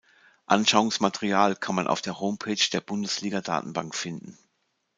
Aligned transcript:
Anschauungsmaterial 0.47 1.55
kann 1.55 1.75
man 1.75 1.85
auf 1.85 2.01
der 2.01 2.19
Homepage 2.19 2.55
der 2.71 2.81
Bundesliga-Datenbank 2.81 3.93
finden. 3.93 4.35